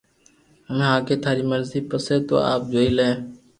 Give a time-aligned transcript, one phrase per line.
[0.67, 3.09] ھمي آگي ٿاري مرزي پسي تو آپ جوئي لي